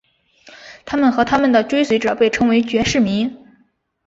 [0.83, 3.37] 他们和他们的追随者被称为爵士迷。